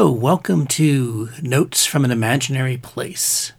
Hello, 0.00 0.12
welcome 0.12 0.66
to 0.66 1.28
Notes 1.42 1.84
from 1.84 2.06
an 2.06 2.10
Imaginary 2.10 2.78
Place. 2.78 3.52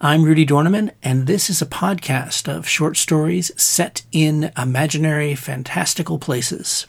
I'm 0.00 0.22
Rudi 0.24 0.46
Dornemann, 0.46 0.92
and 1.02 1.26
this 1.26 1.50
is 1.50 1.60
a 1.60 1.66
podcast 1.66 2.48
of 2.48 2.66
short 2.66 2.96
stories 2.96 3.50
set 3.62 4.00
in 4.10 4.52
imaginary, 4.56 5.34
fantastical 5.34 6.18
places. 6.18 6.86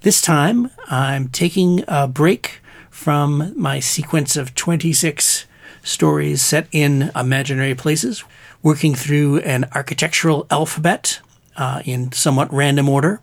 This 0.00 0.20
time, 0.20 0.72
I'm 0.88 1.28
taking 1.28 1.84
a 1.86 2.08
break 2.08 2.60
from 2.90 3.52
my 3.56 3.78
sequence 3.78 4.36
of 4.36 4.56
26 4.56 5.46
stories 5.84 6.42
set 6.42 6.66
in 6.72 7.12
imaginary 7.14 7.76
places, 7.76 8.24
working 8.60 8.96
through 8.96 9.38
an 9.42 9.68
architectural 9.72 10.48
alphabet 10.50 11.20
uh, 11.56 11.80
in 11.84 12.10
somewhat 12.10 12.52
random 12.52 12.88
order. 12.88 13.20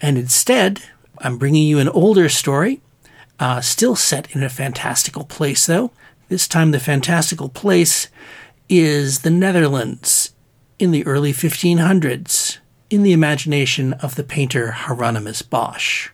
And 0.00 0.16
instead, 0.16 0.80
I'm 1.18 1.38
bringing 1.38 1.66
you 1.66 1.80
an 1.80 1.88
older 1.88 2.28
story, 2.28 2.80
uh, 3.38 3.60
still 3.60 3.96
set 3.96 4.34
in 4.34 4.42
a 4.42 4.48
fantastical 4.48 5.24
place, 5.24 5.66
though. 5.66 5.90
This 6.28 6.48
time, 6.48 6.70
the 6.70 6.80
fantastical 6.80 7.48
place 7.48 8.08
is 8.68 9.20
the 9.20 9.30
Netherlands 9.30 10.34
in 10.78 10.90
the 10.90 11.06
early 11.06 11.32
1500s, 11.32 12.58
in 12.90 13.02
the 13.02 13.12
imagination 13.12 13.92
of 13.94 14.14
the 14.14 14.24
painter 14.24 14.72
Hieronymus 14.72 15.42
Bosch. 15.42 16.10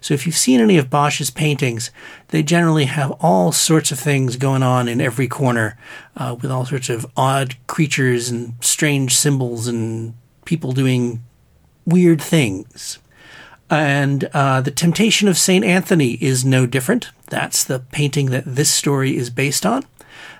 So, 0.00 0.14
if 0.14 0.26
you've 0.26 0.36
seen 0.36 0.60
any 0.60 0.78
of 0.78 0.90
Bosch's 0.90 1.30
paintings, 1.30 1.90
they 2.28 2.42
generally 2.42 2.84
have 2.84 3.10
all 3.20 3.52
sorts 3.52 3.90
of 3.90 3.98
things 3.98 4.36
going 4.36 4.62
on 4.62 4.86
in 4.88 5.00
every 5.00 5.26
corner, 5.26 5.76
uh, 6.16 6.36
with 6.40 6.50
all 6.50 6.64
sorts 6.64 6.88
of 6.88 7.06
odd 7.16 7.56
creatures 7.66 8.28
and 8.28 8.54
strange 8.60 9.16
symbols 9.16 9.66
and 9.66 10.14
people 10.44 10.72
doing 10.72 11.22
weird 11.84 12.22
things. 12.22 12.98
And 13.70 14.24
uh, 14.32 14.60
The 14.60 14.70
Temptation 14.70 15.28
of 15.28 15.36
St. 15.36 15.64
Anthony 15.64 16.12
is 16.14 16.44
no 16.44 16.66
different. 16.66 17.10
That's 17.26 17.64
the 17.64 17.80
painting 17.80 18.26
that 18.26 18.44
this 18.46 18.70
story 18.70 19.16
is 19.16 19.30
based 19.30 19.66
on. 19.66 19.84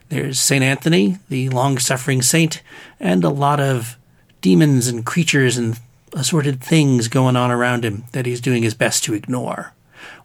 There's 0.09 0.41
St. 0.41 0.65
Anthony, 0.65 1.19
the 1.29 1.51
long 1.51 1.79
suffering 1.79 2.23
saint, 2.23 2.63
and 2.99 3.25
a 3.25 3.29
lot 3.29 3.61
of 3.61 3.99
demons 4.41 4.89
and 4.89 5.05
creatures 5.05 5.59
and 5.59 5.79
assorted 6.15 6.63
things 6.63 7.09
going 7.09 7.37
on 7.37 7.51
around 7.51 7.85
him 7.85 8.05
that 8.13 8.25
he's 8.25 8.41
doing 8.41 8.63
his 8.63 8.75
best 8.75 9.05
to 9.05 9.15
ignore. 9.15 9.75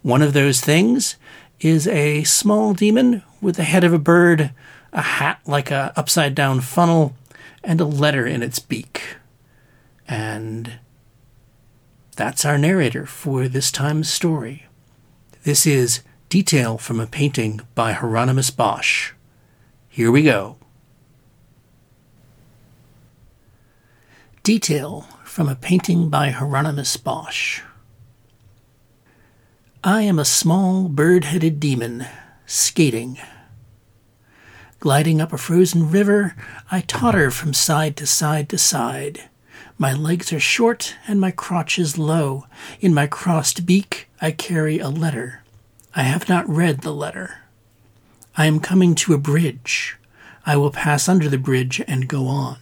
One 0.02 0.22
of 0.22 0.34
those 0.34 0.62
things 0.62 1.18
is 1.59 1.88
a 1.88 2.24
small 2.24 2.74
demon 2.74 3.24
with 3.42 3.58
the 3.58 3.64
head 3.64 3.84
of 3.84 3.94
a 3.94 4.00
bird, 4.00 4.52
a 4.94 5.02
hat 5.02 5.42
like 5.46 5.72
a 5.72 5.92
upside 5.96 6.36
down 6.36 6.62
funnel, 6.62 7.16
and 7.64 7.81
a 7.81 7.86
letter 7.86 8.26
in 8.26 8.42
its 8.42 8.59
beak. 8.59 9.18
And 10.08 10.80
that's 12.14 12.45
our 12.45 12.58
narrator 12.58 13.06
for 13.06 13.47
this 13.47 13.72
time's 13.72 14.09
story. 14.09 14.66
This 15.44 15.66
is 15.66 16.02
Detail 16.30 16.78
from 16.78 17.00
a 17.00 17.08
Painting 17.08 17.61
by 17.75 17.92
Hieronymus 17.92 18.50
Bosch. 18.50 19.11
Here 19.89 20.11
we 20.11 20.23
go. 20.23 20.58
Detail 24.44 25.08
from 25.23 25.47
a 25.47 25.56
painting 25.56 26.09
by 26.09 26.30
Hieronymus 26.31 26.97
Bosch. 26.97 27.61
I 29.84 30.02
am 30.02 30.19
a 30.19 30.25
small 30.25 30.89
bird 30.89 31.25
headed 31.25 31.59
demon, 31.59 32.06
skating. 32.45 33.19
Gliding 34.80 35.22
up 35.22 35.31
a 35.31 35.38
frozen 35.38 35.89
river, 35.89 36.36
I 36.69 36.81
totter 36.81 37.31
from 37.31 37.53
side 37.53 37.95
to 37.97 38.06
side 38.06 38.50
to 38.50 38.58
side. 38.58 39.30
My 39.78 39.94
legs 39.94 40.32
are 40.32 40.40
short 40.40 40.96
and 41.08 41.20
my 41.20 41.32
crotch 41.32 41.80
is 41.80 41.97
low. 41.97 42.46
In 42.80 42.94
my 42.94 43.08
crossed 43.08 43.66
beak 43.66 44.08
I 44.22 44.31
carry 44.31 44.80
a 44.80 44.90
letter. 44.90 45.44
I 45.96 46.03
have 46.03 46.30
not 46.30 46.47
read 46.50 46.81
the 46.81 46.94
letter. 46.94 47.40
I 48.36 48.46
am 48.46 48.59
coming 48.59 48.96
to 48.96 49.14
a 49.14 49.18
bridge. 49.18 49.97
I 50.46 50.58
will 50.58 50.72
pass 50.72 51.08
under 51.08 51.30
the 51.30 51.38
bridge 51.38 51.81
and 51.88 52.08
go 52.08 52.28
on. 52.28 52.58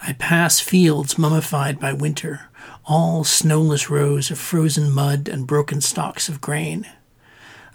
I 0.00 0.12
pass 0.14 0.60
fields 0.60 1.18
mummified 1.18 1.80
by 1.80 1.92
winter, 1.92 2.48
all 2.86 3.24
snowless 3.24 3.90
rows 3.90 4.30
of 4.30 4.38
frozen 4.38 4.90
mud 4.92 5.28
and 5.28 5.46
broken 5.46 5.80
stalks 5.80 6.28
of 6.28 6.40
grain. 6.40 6.86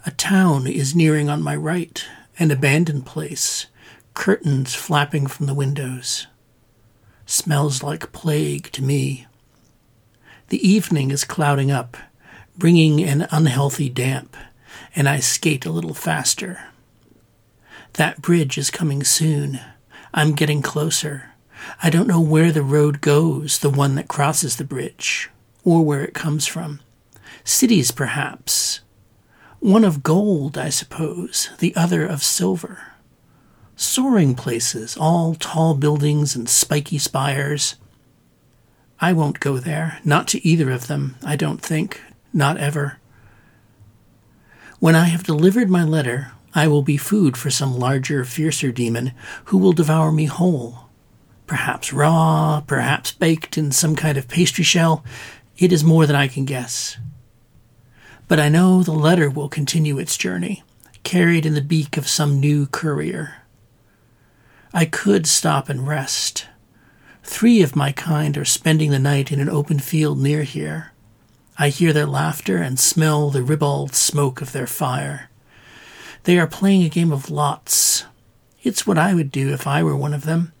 A 0.06 0.10
town 0.10 0.66
is 0.66 0.94
nearing 0.94 1.28
on 1.28 1.42
my 1.42 1.54
right, 1.54 2.04
an 2.38 2.50
abandoned 2.50 3.06
place, 3.06 3.66
curtains 4.14 4.74
flapping 4.74 5.26
from 5.26 5.46
the 5.46 5.54
windows. 5.54 6.28
Smells 7.26 7.82
like 7.82 8.12
plague 8.12 8.70
to 8.72 8.82
me. 8.82 9.26
The 10.48 10.66
evening 10.66 11.10
is 11.10 11.24
clouding 11.24 11.70
up, 11.70 11.96
bringing 12.56 13.02
an 13.02 13.26
unhealthy 13.30 13.88
damp, 13.88 14.36
and 14.94 15.08
I 15.08 15.18
skate 15.18 15.66
a 15.66 15.72
little 15.72 15.94
faster. 15.94 16.68
That 17.94 18.22
bridge 18.22 18.56
is 18.56 18.70
coming 18.70 19.02
soon. 19.02 19.60
I'm 20.12 20.32
getting 20.32 20.62
closer. 20.62 21.30
I 21.82 21.90
don't 21.90 22.08
know 22.08 22.20
where 22.20 22.52
the 22.52 22.62
road 22.62 23.00
goes, 23.00 23.58
the 23.58 23.70
one 23.70 23.94
that 23.96 24.08
crosses 24.08 24.56
the 24.56 24.64
bridge, 24.64 25.30
or 25.64 25.84
where 25.84 26.02
it 26.02 26.14
comes 26.14 26.46
from. 26.46 26.80
Cities, 27.42 27.90
perhaps. 27.90 28.80
One 29.60 29.84
of 29.84 30.02
gold, 30.02 30.56
I 30.56 30.68
suppose, 30.68 31.50
the 31.58 31.74
other 31.74 32.06
of 32.06 32.22
silver 32.22 32.93
soaring 33.76 34.34
places, 34.34 34.96
all 34.96 35.34
tall 35.34 35.74
buildings 35.74 36.36
and 36.36 36.48
spiky 36.48 36.98
spires. 36.98 37.76
I 39.00 39.12
won't 39.12 39.40
go 39.40 39.58
there, 39.58 39.98
not 40.04 40.28
to 40.28 40.46
either 40.46 40.70
of 40.70 40.86
them, 40.86 41.16
I 41.24 41.36
don't 41.36 41.60
think, 41.60 42.00
not 42.32 42.56
ever. 42.58 42.98
When 44.78 44.94
I 44.94 45.04
have 45.04 45.24
delivered 45.24 45.70
my 45.70 45.82
letter, 45.82 46.32
I 46.54 46.68
will 46.68 46.82
be 46.82 46.96
food 46.96 47.36
for 47.36 47.50
some 47.50 47.78
larger, 47.78 48.24
fiercer 48.24 48.70
demon 48.70 49.12
who 49.46 49.58
will 49.58 49.72
devour 49.72 50.12
me 50.12 50.26
whole. 50.26 50.88
Perhaps 51.46 51.92
raw, 51.92 52.62
perhaps 52.66 53.12
baked 53.12 53.58
in 53.58 53.72
some 53.72 53.96
kind 53.96 54.16
of 54.16 54.28
pastry 54.28 54.64
shell. 54.64 55.04
It 55.58 55.72
is 55.72 55.84
more 55.84 56.06
than 56.06 56.16
I 56.16 56.28
can 56.28 56.44
guess. 56.44 56.96
But 58.28 58.40
I 58.40 58.48
know 58.48 58.82
the 58.82 58.92
letter 58.92 59.28
will 59.28 59.48
continue 59.48 59.98
its 59.98 60.16
journey, 60.16 60.62
carried 61.02 61.44
in 61.44 61.54
the 61.54 61.60
beak 61.60 61.96
of 61.96 62.08
some 62.08 62.40
new 62.40 62.66
courier. 62.66 63.43
I 64.76 64.86
could 64.86 65.28
stop 65.28 65.68
and 65.68 65.86
rest. 65.86 66.48
Three 67.22 67.62
of 67.62 67.76
my 67.76 67.92
kind 67.92 68.36
are 68.36 68.44
spending 68.44 68.90
the 68.90 68.98
night 68.98 69.30
in 69.30 69.38
an 69.38 69.48
open 69.48 69.78
field 69.78 70.20
near 70.20 70.42
here. 70.42 70.90
I 71.56 71.68
hear 71.68 71.92
their 71.92 72.06
laughter 72.06 72.56
and 72.56 72.76
smell 72.80 73.30
the 73.30 73.44
ribald 73.44 73.94
smoke 73.94 74.40
of 74.40 74.50
their 74.50 74.66
fire. 74.66 75.30
They 76.24 76.40
are 76.40 76.48
playing 76.48 76.82
a 76.82 76.88
game 76.88 77.12
of 77.12 77.30
lots. 77.30 78.06
It's 78.64 78.84
what 78.84 78.98
I 78.98 79.14
would 79.14 79.30
do 79.30 79.52
if 79.52 79.64
I 79.64 79.84
were 79.84 79.96
one 79.96 80.12
of 80.12 80.24
them. 80.24 80.52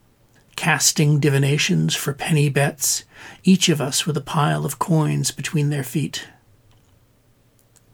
Casting 0.54 1.18
divinations 1.18 1.96
for 1.96 2.14
penny 2.14 2.48
bets, 2.48 3.02
each 3.42 3.68
of 3.68 3.80
us 3.80 4.06
with 4.06 4.16
a 4.16 4.20
pile 4.20 4.64
of 4.64 4.78
coins 4.78 5.32
between 5.32 5.70
their 5.70 5.82
feet. 5.82 6.28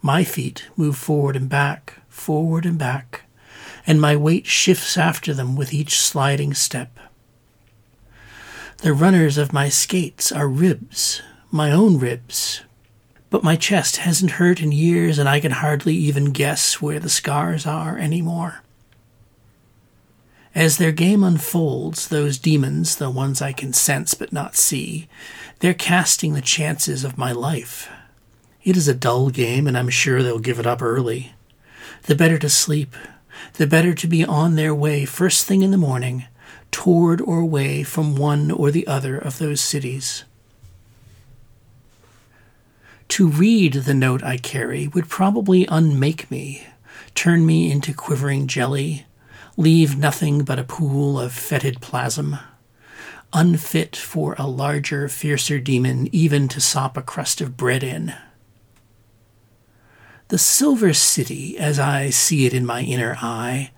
My 0.03 0.25
feet 0.25 0.69
move 0.77 0.99
forward 0.99 1.35
and 1.35 1.49
back, 1.49 2.03
forward 2.11 2.67
and 2.67 2.77
back 2.77 3.23
and 3.87 4.01
my 4.01 4.17
weight 4.17 4.47
shifts 4.47 4.97
after 4.97 5.33
them 5.35 5.57
with 5.57 5.73
each 5.73 5.99
sliding 5.99 6.55
step. 6.55 6.99
The 8.79 8.93
runners 8.93 9.37
of 9.37 9.53
my 9.53 9.69
skates 9.69 10.33
are 10.33 10.49
ribs, 10.49 11.23
my 11.51 11.71
own 11.71 11.99
ribs, 11.99 12.63
but 13.29 13.45
my 13.45 13.57
chest 13.57 13.99
hasn't 13.99 14.33
hurt 14.33 14.61
in 14.61 14.73
years 14.73 15.19
and 15.19 15.29
I 15.29 15.41
can 15.41 15.53
hardly 15.53 15.95
even 15.95 16.33
guess 16.33 16.81
where 16.81 16.99
the 16.99 17.09
scars 17.09 17.67
are 17.67 17.99
anymore. 17.99 18.63
As 20.55 20.79
their 20.79 20.93
game 20.93 21.23
unfolds, 21.23 22.09
those 22.09 22.39
demons, 22.39 22.97
the 22.97 23.11
ones 23.11 23.41
I 23.41 23.53
can 23.53 23.73
sense 23.73 24.15
but 24.15 24.33
not 24.33 24.57
see, 24.57 25.09
they're 25.61 25.75
casting 25.75 26.35
the 26.35 26.41
chances 26.41 27.05
of 27.05 27.19
my 27.19 27.31
life. 27.31 27.89
It 28.65 28.77
is 28.77 28.89
a 28.89 28.95
dull 28.95 29.31
game, 29.31 29.67
and 29.67 29.79
I'm 29.79 29.89
sure 29.89 30.23
they'll 30.23 30.39
give 30.39 30.59
it 30.59 30.67
up 30.67 30.83
early. 30.83 31.35
The 32.03 32.17
better 32.17 32.37
to 32.39 32.49
sleep, 32.49 32.95
the 33.61 33.67
better 33.67 33.93
to 33.93 34.07
be 34.07 34.25
on 34.25 34.55
their 34.55 34.75
way 34.75 35.05
first 35.05 35.45
thing 35.45 35.61
in 35.61 35.71
the 35.71 35.77
morning 35.77 36.25
toward 36.71 37.21
or 37.21 37.41
away 37.41 37.83
from 37.83 38.17
one 38.17 38.51
or 38.51 38.71
the 38.71 38.87
other 38.87 39.19
of 39.19 39.37
those 39.37 39.61
cities. 39.61 40.25
To 43.09 43.29
read 43.29 43.75
the 43.75 43.93
note 43.93 44.25
I 44.25 44.39
carry 44.39 44.89
would 44.89 45.11
probably 45.11 45.67
unmake 45.67 46.31
me, 46.31 46.67
turn 47.15 47.45
me 47.45 47.71
into 47.71 47.93
quivering 47.93 48.47
jelly, 48.47 49.05
leave 49.59 49.95
nothing 49.95 50.43
but 50.43 50.59
a 50.59 50.65
pool 50.65 51.21
of 51.21 51.35
fetid 51.35 51.83
plasm, 51.83 52.39
unfit 53.35 53.95
for 53.95 54.35
a 54.39 54.47
larger, 54.47 55.07
fiercer 55.07 55.59
demon 55.59 56.09
even 56.13 56.49
to 56.49 56.63
sop 56.63 56.97
a 56.97 57.03
crust 57.03 57.43
of 57.43 57.59
bread 57.59 57.83
in. 57.83 58.15
The 60.31 60.39
Silver 60.39 60.93
City, 60.95 61.59
as 61.59 61.81
I 61.81 62.11
see 62.11 62.47
it 62.47 62.55
in 62.55 62.65
my 62.65 62.83
inner 62.83 63.17
eye, 63.21 63.73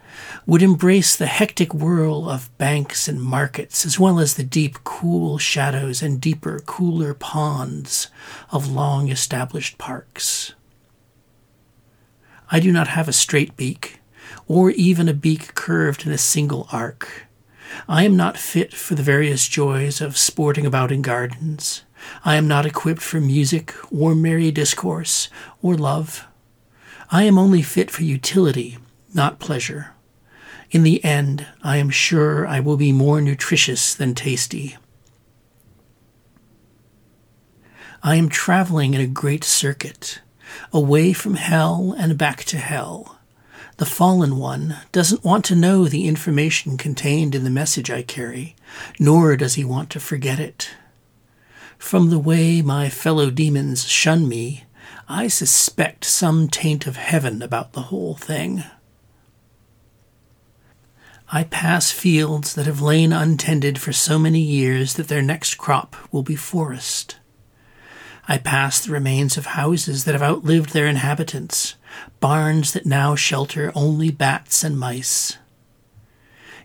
would 0.45 0.63
embrace 0.63 1.17
the 1.17 1.25
hectic 1.25 1.73
whirl 1.73 2.29
of 2.29 2.55
banks 2.59 3.09
and 3.09 3.23
markets, 3.23 3.87
as 3.87 3.99
well 3.99 4.21
as 4.21 4.35
the 4.35 4.45
deep, 4.45 4.85
cool 4.85 5.39
shadows 5.39 6.03
and 6.03 6.21
deeper, 6.21 6.59
cooler 6.67 7.15
ponds 7.15 8.09
of 8.51 8.71
long 8.71 9.09
established 9.09 9.79
parks. 9.79 10.53
I 12.51 12.61
do 12.61 12.71
not 12.71 12.89
have 12.89 13.09
a 13.09 13.15
straight 13.15 13.57
beak, 13.57 14.03
or 14.47 14.73
even 14.73 15.09
a 15.09 15.15
beak 15.15 15.55
curved 15.55 16.05
in 16.05 16.13
a 16.13 16.19
single 16.19 16.69
arc. 16.71 17.29
I 17.89 18.03
am 18.03 18.15
not 18.15 18.37
fit 18.37 18.75
for 18.75 18.95
the 18.95 19.03
various 19.03 19.49
joys 19.49 20.03
of 20.03 20.19
sporting 20.19 20.67
about 20.67 20.93
in 20.93 21.01
gardens. 21.01 21.85
I 22.27 22.37
am 22.37 22.47
not 22.47 22.67
equipped 22.67 23.01
for 23.01 23.23
music, 23.23 23.75
or 23.91 24.15
merry 24.15 24.51
discourse, 24.51 25.31
or 25.63 25.77
love. 25.77 26.27
I 27.15 27.25
am 27.25 27.39
only 27.39 27.61
fit 27.61 27.91
for 27.91 28.05
utility, 28.05 28.79
not 29.13 29.39
pleasure. 29.39 29.93
In 30.71 30.83
the 30.83 31.05
end, 31.05 31.47
I 31.63 31.77
am 31.77 31.91
sure 31.91 32.47
I 32.47 32.59
will 32.59 32.79
be 32.79 32.91
more 32.91 33.21
nutritious 33.21 33.95
than 33.95 34.15
tasty. 34.15 34.79
I 38.03 38.17
am 38.17 38.31
traveling 38.31 38.95
in 38.95 39.03
a 39.03 39.07
great 39.07 39.45
circuit, 39.45 40.23
away 40.73 41.13
from 41.13 41.35
hell 41.35 41.95
and 41.99 42.17
back 42.17 42.45
to 42.45 42.57
hell. 42.57 43.19
The 43.77 43.85
fallen 43.85 44.39
one 44.39 44.79
doesn't 44.91 45.23
want 45.23 45.45
to 45.47 45.55
know 45.55 45.85
the 45.85 46.09
information 46.09 46.79
contained 46.79 47.35
in 47.35 47.45
the 47.45 47.51
message 47.51 47.91
I 47.91 48.01
carry, 48.01 48.57
nor 48.99 49.37
does 49.37 49.55
he 49.55 49.65
want 49.65 49.91
to 49.91 50.01
forget 50.01 50.41
it. 50.41 50.71
From 51.77 52.09
the 52.09 52.19
way 52.19 52.63
my 52.63 52.89
fellow 52.89 53.31
demons 53.31 53.87
shun 53.87 54.27
me, 54.27 54.65
I 55.09 55.29
suspect 55.29 56.05
some 56.05 56.49
taint 56.49 56.87
of 56.87 56.97
heaven 56.97 57.43
about 57.43 57.73
the 57.73 57.83
whole 57.83 58.15
thing. 58.15 58.65
I 61.31 61.45
pass 61.45 61.91
fields 61.91 62.55
that 62.55 62.67
have 62.67 62.83
lain 62.83 63.13
untended 63.13 63.79
for 63.79 63.93
so 63.93 64.19
many 64.19 64.41
years 64.41 64.95
that 64.95 65.09
their 65.09 65.23
next 65.23 65.55
crop 65.55 65.97
will 66.13 66.23
be 66.23 66.37
forest. 66.37 67.17
I 68.29 68.39
pass 68.39 68.81
the 68.81 68.93
remains 68.93 69.37
of 69.37 69.47
houses 69.47 70.05
that 70.05 70.13
have 70.13 70.23
outlived 70.23 70.73
their 70.73 70.87
inhabitants, 70.87 71.75
barns 72.21 72.73
that 72.73 72.87
now 72.87 73.17
shelter 73.17 73.73
only 73.75 74.11
bats 74.11 74.63
and 74.63 74.79
mice. 74.79 75.39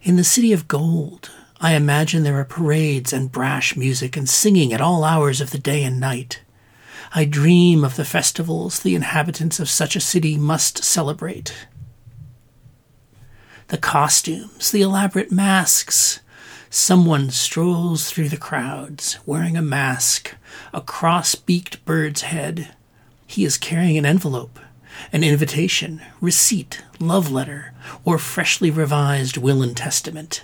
In 0.03 0.17
the 0.17 0.23
city 0.23 0.53
of 0.53 0.67
gold, 0.67 1.31
I 1.59 1.73
imagine 1.73 2.23
there 2.23 2.39
are 2.39 2.45
parades 2.45 3.11
and 3.11 3.31
brash 3.31 3.75
music 3.75 4.15
and 4.15 4.29
singing 4.29 4.73
at 4.73 4.81
all 4.81 5.03
hours 5.03 5.41
of 5.41 5.51
the 5.51 5.57
day 5.57 5.83
and 5.83 5.99
night. 5.99 6.41
I 7.13 7.25
dream 7.25 7.83
of 7.83 7.95
the 7.95 8.05
festivals 8.05 8.79
the 8.79 8.95
inhabitants 8.95 9.59
of 9.59 9.69
such 9.69 9.95
a 9.95 10.01
city 10.01 10.37
must 10.37 10.83
celebrate. 10.83 11.67
The 13.69 13.77
costumes, 13.77 14.71
the 14.71 14.81
elaborate 14.81 15.31
masks. 15.31 16.19
Someone 16.69 17.29
strolls 17.29 18.09
through 18.09 18.29
the 18.29 18.37
crowds, 18.37 19.19
wearing 19.25 19.57
a 19.57 19.61
mask, 19.61 20.35
a 20.73 20.81
cross 20.81 21.35
beaked 21.35 21.83
bird's 21.85 22.23
head. 22.23 22.73
He 23.25 23.45
is 23.45 23.57
carrying 23.57 23.97
an 23.97 24.05
envelope, 24.05 24.59
an 25.11 25.23
invitation, 25.23 26.01
receipt, 26.21 26.83
love 26.99 27.31
letter, 27.31 27.73
or 28.03 28.17
freshly 28.17 28.71
revised 28.71 29.37
will 29.37 29.61
and 29.61 29.75
testament. 29.75 30.43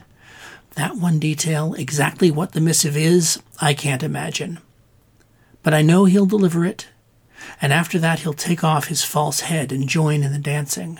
That 0.75 0.95
one 0.95 1.19
detail, 1.19 1.73
exactly 1.75 2.31
what 2.31 2.53
the 2.53 2.61
missive 2.61 2.97
is, 2.97 3.41
I 3.61 3.73
can't 3.73 4.03
imagine. 4.03 4.59
But 5.63 5.73
I 5.73 5.81
know 5.81 6.05
he'll 6.05 6.25
deliver 6.25 6.65
it, 6.65 6.89
and 7.61 7.73
after 7.73 7.97
that 7.99 8.19
he'll 8.19 8.33
take 8.33 8.63
off 8.63 8.87
his 8.87 9.03
false 9.03 9.41
head 9.41 9.71
and 9.71 9.87
join 9.87 10.21
in 10.23 10.31
the 10.31 10.39
dancing. 10.39 10.99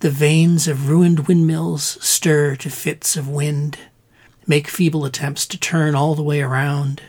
The 0.00 0.10
vanes 0.10 0.68
of 0.68 0.88
ruined 0.88 1.26
windmills 1.26 1.96
stir 2.04 2.56
to 2.56 2.68
fits 2.68 3.16
of 3.16 3.28
wind, 3.28 3.78
make 4.46 4.68
feeble 4.68 5.04
attempts 5.04 5.46
to 5.46 5.58
turn 5.58 5.94
all 5.94 6.14
the 6.14 6.22
way 6.22 6.42
around. 6.42 7.00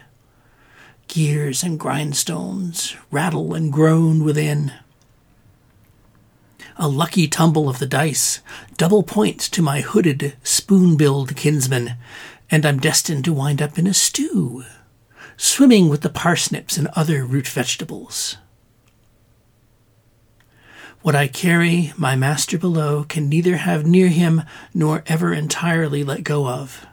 Gears 1.07 1.63
and 1.63 1.80
grindstones 1.80 2.96
rattle 3.12 3.54
and 3.54 3.74
groan 3.74 4.24
within. 4.24 4.72
A 6.78 6.88
lucky 6.88 7.28
tumble 7.28 7.68
of 7.68 7.80
the 7.80 7.88
dice, 7.88 8.42
double 8.78 9.04
points 9.04 9.50
to 9.50 9.62
my 9.62 9.81
hooded, 9.81 10.36
spoon 10.44 10.98
billed 10.98 11.36
kinsman, 11.36 11.96
and 12.52 12.66
I'm 12.66 12.80
destined 12.80 13.25
to 13.25 13.34
wind 13.34 13.62
up 13.62 13.78
in 13.78 13.88
a 13.88 13.94
stew, 13.94 14.63
swimming 15.38 15.89
with 15.89 16.01
the 16.01 16.10
parsnips 16.10 16.77
and 16.77 16.88
other 16.95 17.25
root 17.25 17.48
vegetables. 17.48 18.38
What 21.01 21.16
I 21.16 21.27
carry, 21.27 21.94
my 21.98 22.16
master 22.16 22.57
below 22.57 23.04
can 23.04 23.30
neither 23.30 23.57
have 23.57 23.86
near 23.86 24.07
him 24.07 24.42
nor 24.74 25.04
ever 25.06 25.33
entirely 25.33 26.04
let 26.04 26.24
go 26.24 26.48
of. 26.48 26.88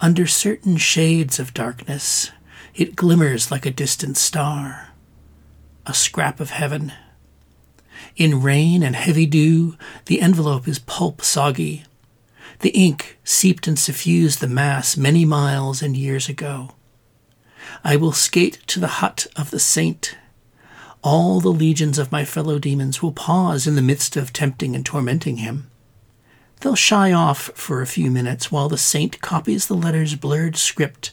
Under 0.00 0.26
certain 0.26 0.76
shades 0.76 1.38
of 1.38 1.54
darkness, 1.54 2.32
it 2.74 2.96
glimmers 2.96 3.50
like 3.50 3.64
a 3.64 3.70
distant 3.70 4.16
star, 4.16 4.88
a 5.86 5.94
scrap 5.94 6.40
of 6.40 6.50
heaven. 6.50 6.92
In 8.16 8.42
rain 8.42 8.82
and 8.82 8.96
heavy 8.96 9.24
dew, 9.24 9.76
the 10.06 10.20
envelope 10.20 10.66
is 10.66 10.80
pulp 10.80 11.22
soggy. 11.22 11.84
The 12.60 12.70
ink 12.70 13.18
seeped 13.22 13.68
and 13.68 13.78
suffused 13.78 14.40
the 14.40 14.48
mass 14.48 14.96
many 14.96 15.24
miles 15.24 15.80
and 15.80 15.96
years 15.96 16.28
ago. 16.28 16.72
I 17.84 17.96
will 17.96 18.12
skate 18.12 18.60
to 18.68 18.80
the 18.80 18.86
hut 18.86 19.26
of 19.36 19.50
the 19.50 19.58
saint. 19.58 20.16
All 21.02 21.40
the 21.40 21.52
legions 21.52 21.98
of 21.98 22.12
my 22.12 22.24
fellow 22.24 22.58
demons 22.58 23.02
will 23.02 23.12
pause 23.12 23.66
in 23.66 23.76
the 23.76 23.82
midst 23.82 24.16
of 24.16 24.32
tempting 24.32 24.74
and 24.74 24.84
tormenting 24.84 25.38
him. 25.38 25.70
They'll 26.60 26.74
shy 26.74 27.12
off 27.12 27.50
for 27.54 27.82
a 27.82 27.86
few 27.86 28.10
minutes 28.10 28.50
while 28.50 28.68
the 28.68 28.78
saint 28.78 29.20
copies 29.20 29.66
the 29.66 29.74
letter's 29.74 30.14
blurred 30.14 30.56
script 30.56 31.12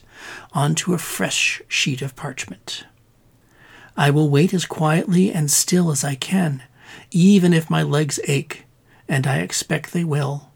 onto 0.52 0.94
a 0.94 0.98
fresh 0.98 1.60
sheet 1.68 2.02
of 2.02 2.16
parchment. 2.16 2.84
I 3.96 4.10
will 4.10 4.30
wait 4.30 4.52
as 4.54 4.64
quietly 4.64 5.32
and 5.32 5.50
still 5.50 5.90
as 5.90 6.02
I 6.02 6.14
can 6.14 6.62
even 7.10 7.52
if 7.52 7.70
my 7.70 7.82
legs 7.82 8.18
ache, 8.24 8.64
and 9.08 9.26
I 9.26 9.38
expect 9.38 9.92
they 9.92 10.04
will. 10.04 10.50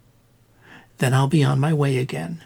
Then 0.99 1.15
I'll 1.15 1.29
be 1.29 1.45
on 1.45 1.61
my 1.61 1.73
way 1.73 1.99
again. 1.99 2.43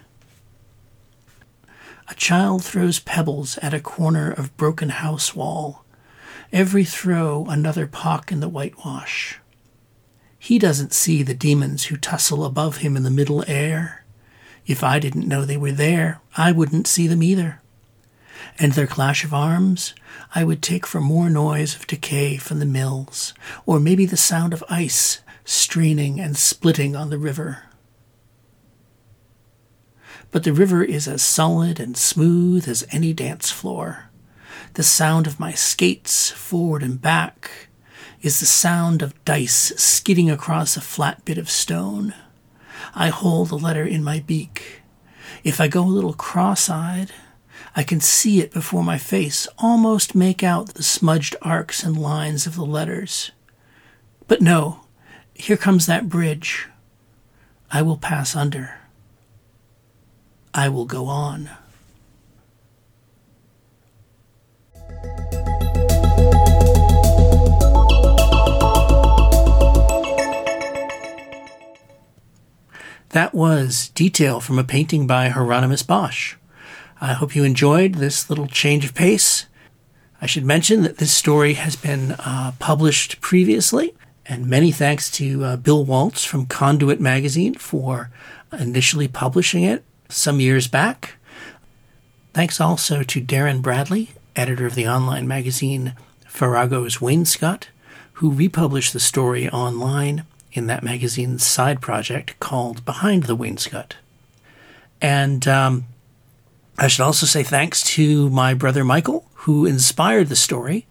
A 2.13 2.15
child 2.15 2.63
throws 2.63 2.99
pebbles 2.99 3.57
at 3.57 3.73
a 3.73 3.79
corner 3.79 4.31
of 4.31 4.55
broken 4.55 4.89
house 4.89 5.35
wall. 5.35 5.83
Every 6.51 6.85
throw 6.85 7.47
another 7.47 7.87
pock 7.87 8.31
in 8.31 8.39
the 8.39 8.47
whitewash. 8.47 9.39
He 10.37 10.59
doesn't 10.59 10.93
see 10.93 11.23
the 11.23 11.33
demons 11.33 11.85
who 11.85 11.97
tussle 11.97 12.45
above 12.45 12.77
him 12.77 12.95
in 12.95 13.01
the 13.01 13.09
middle 13.09 13.43
air. 13.47 14.05
If 14.67 14.83
I 14.83 14.99
didn't 14.99 15.27
know 15.27 15.43
they 15.43 15.57
were 15.57 15.71
there, 15.71 16.21
I 16.37 16.51
wouldn't 16.51 16.85
see 16.85 17.07
them 17.07 17.23
either 17.23 17.63
and 18.59 18.73
their 18.73 18.87
clash 18.87 19.23
of 19.23 19.33
arms 19.33 19.95
I 20.35 20.43
would 20.43 20.61
take 20.61 20.85
for 20.85 21.01
more 21.01 21.29
noise 21.29 21.75
of 21.75 21.87
decay 21.87 22.37
from 22.37 22.59
the 22.59 22.65
mills, 22.65 23.33
or 23.65 23.79
maybe 23.79 24.05
the 24.05 24.17
sound 24.17 24.53
of 24.53 24.63
ice 24.69 25.21
straining 25.43 26.19
and 26.19 26.37
splitting 26.37 26.95
on 26.95 27.09
the 27.09 27.17
river. 27.17 27.63
But 30.31 30.43
the 30.43 30.53
river 30.53 30.83
is 30.83 31.07
as 31.07 31.21
solid 31.21 31.79
and 31.79 31.95
smooth 31.95 32.67
as 32.67 32.87
any 32.91 33.13
dance 33.13 33.51
floor. 33.51 34.09
The 34.73 34.83
sound 34.83 35.27
of 35.27 35.39
my 35.39 35.53
skates, 35.53 36.31
forward 36.31 36.81
and 36.81 36.99
back, 37.01 37.69
is 38.21 38.39
the 38.39 38.45
sound 38.45 39.01
of 39.01 39.23
dice 39.25 39.73
skidding 39.75 40.31
across 40.31 40.75
a 40.75 40.81
flat 40.81 41.23
bit 41.25 41.37
of 41.37 41.49
stone. 41.49 42.15
I 42.95 43.09
hold 43.09 43.49
the 43.49 43.57
letter 43.57 43.85
in 43.85 44.03
my 44.03 44.19
beak. 44.19 44.81
If 45.43 45.59
I 45.59 45.67
go 45.67 45.83
a 45.83 45.85
little 45.85 46.13
cross 46.13 46.69
eyed, 46.69 47.11
I 47.75 47.83
can 47.83 47.99
see 47.99 48.39
it 48.39 48.53
before 48.53 48.83
my 48.83 48.97
face, 48.97 49.47
almost 49.57 50.15
make 50.15 50.43
out 50.43 50.73
the 50.73 50.83
smudged 50.83 51.35
arcs 51.41 51.83
and 51.83 51.97
lines 51.97 52.47
of 52.47 52.55
the 52.55 52.65
letters. 52.65 53.31
But 54.27 54.41
no, 54.41 54.81
here 55.33 55.57
comes 55.57 55.85
that 55.85 56.09
bridge. 56.09 56.67
I 57.71 57.81
will 57.81 57.97
pass 57.97 58.35
under. 58.35 58.79
I 60.55 60.69
will 60.69 60.85
go 60.85 61.07
on. 61.07 61.49
That 73.09 73.33
was 73.33 73.89
detail 73.89 74.39
from 74.39 74.57
a 74.57 74.63
painting 74.63 75.05
by 75.07 75.29
Hieronymus 75.29 75.83
Bosch. 75.83 76.35
I 77.01 77.13
hope 77.13 77.35
you 77.35 77.43
enjoyed 77.43 77.95
this 77.95 78.29
little 78.29 78.47
change 78.47 78.85
of 78.85 78.93
pace. 78.93 79.45
I 80.21 80.25
should 80.25 80.45
mention 80.45 80.83
that 80.83 80.97
this 80.97 81.11
story 81.11 81.53
has 81.53 81.75
been 81.75 82.13
uh, 82.13 82.53
published 82.59 83.21
previously, 83.21 83.93
and 84.25 84.47
many 84.47 84.71
thanks 84.71 85.11
to 85.11 85.43
uh, 85.43 85.57
Bill 85.57 85.83
Waltz 85.83 86.23
from 86.23 86.45
Conduit 86.45 86.99
Magazine 86.99 87.55
for 87.55 88.09
initially 88.51 89.07
publishing 89.07 89.63
it 89.63 89.83
some 90.13 90.39
years 90.39 90.67
back. 90.67 91.15
Thanks 92.33 92.61
also 92.61 93.03
to 93.03 93.21
Darin 93.21 93.61
Bradley, 93.61 94.11
editor 94.35 94.65
of 94.65 94.75
the 94.75 94.87
online 94.87 95.27
magazine 95.27 95.93
Farrago's 96.27 96.97
Wainscot, 96.97 97.65
who 98.13 98.31
republished 98.31 98.93
the 98.93 98.99
story 98.99 99.49
online 99.49 100.25
in 100.53 100.67
that 100.67 100.83
magazine's 100.83 101.45
side 101.45 101.81
project 101.81 102.39
called 102.39 102.85
Behind 102.85 103.23
the 103.23 103.35
Wainscot. 103.35 103.93
And 105.01 105.47
um, 105.47 105.85
I 106.77 106.87
should 106.87 107.03
also 107.03 107.25
say 107.25 107.43
thanks 107.43 107.83
to 107.95 108.29
my 108.29 108.53
brother 108.53 108.83
Michael, 108.83 109.25
who 109.33 109.65
inspired 109.65 110.29
the 110.29 110.35
story. 110.35 110.85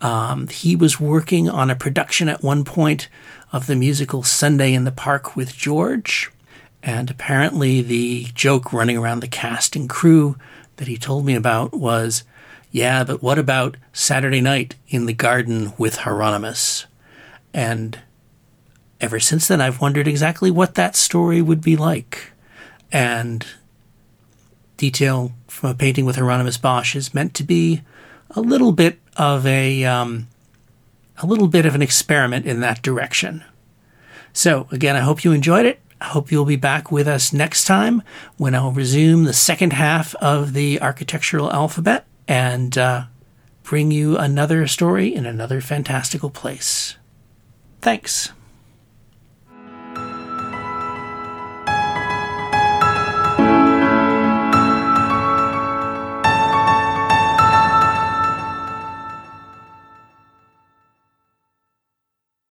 Um, 0.00 0.48
he 0.48 0.74
was 0.74 0.98
working 0.98 1.48
on 1.48 1.70
a 1.70 1.76
production 1.76 2.28
at 2.28 2.42
one 2.42 2.64
point 2.64 3.08
of 3.52 3.66
the 3.66 3.76
musical 3.76 4.22
Sunday 4.22 4.74
in 4.74 4.84
the 4.84 4.90
Park 4.90 5.36
with 5.36 5.54
George. 5.54 6.31
And 6.82 7.10
apparently, 7.10 7.80
the 7.80 8.24
joke 8.34 8.72
running 8.72 8.98
around 8.98 9.20
the 9.20 9.28
cast 9.28 9.76
and 9.76 9.88
crew 9.88 10.36
that 10.76 10.88
he 10.88 10.96
told 10.96 11.24
me 11.24 11.34
about 11.34 11.72
was 11.72 12.24
yeah, 12.72 13.04
but 13.04 13.22
what 13.22 13.38
about 13.38 13.76
Saturday 13.92 14.40
night 14.40 14.76
in 14.88 15.04
the 15.04 15.12
garden 15.12 15.74
with 15.76 15.96
Hieronymus? 15.96 16.86
And 17.52 17.98
ever 18.98 19.20
since 19.20 19.46
then, 19.46 19.60
I've 19.60 19.82
wondered 19.82 20.08
exactly 20.08 20.50
what 20.50 20.74
that 20.74 20.96
story 20.96 21.42
would 21.42 21.60
be 21.60 21.76
like. 21.76 22.32
And 22.90 23.46
detail 24.78 25.32
from 25.48 25.70
a 25.70 25.74
painting 25.74 26.06
with 26.06 26.16
Hieronymus 26.16 26.56
Bosch 26.56 26.96
is 26.96 27.12
meant 27.12 27.34
to 27.34 27.44
be 27.44 27.82
a 28.30 28.40
little 28.40 28.72
bit 28.72 28.98
of 29.18 29.46
a 29.46 29.84
um, 29.84 30.28
a 31.18 31.26
little 31.26 31.48
bit 31.48 31.66
of 31.66 31.74
an 31.74 31.82
experiment 31.82 32.46
in 32.46 32.60
that 32.60 32.80
direction. 32.80 33.44
So 34.32 34.66
again, 34.72 34.96
I 34.96 35.00
hope 35.00 35.24
you 35.24 35.32
enjoyed 35.32 35.66
it. 35.66 35.81
I 36.02 36.06
hope 36.06 36.32
you'll 36.32 36.44
be 36.44 36.56
back 36.56 36.90
with 36.90 37.06
us 37.06 37.32
next 37.32 37.64
time 37.64 38.02
when 38.36 38.56
I'll 38.56 38.72
resume 38.72 39.22
the 39.22 39.32
second 39.32 39.72
half 39.72 40.16
of 40.16 40.52
the 40.52 40.80
architectural 40.82 41.52
alphabet 41.52 42.06
and 42.26 42.76
uh, 42.76 43.04
bring 43.62 43.92
you 43.92 44.18
another 44.18 44.66
story 44.66 45.14
in 45.14 45.26
another 45.26 45.60
fantastical 45.60 46.28
place. 46.28 46.96
Thanks. 47.80 48.32